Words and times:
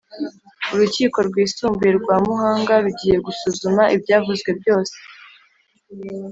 urukiko 0.73 1.17
rwisumbuye 1.27 1.91
rwa 1.99 2.17
muhanga 2.25 2.73
rugiye 2.83 3.17
gusuzuma 3.25 3.83
ibyavuzwe 3.95 4.49
byose 4.59 4.95